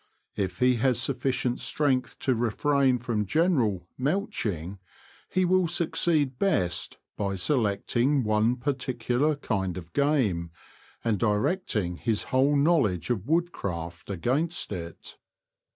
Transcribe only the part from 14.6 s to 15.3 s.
it.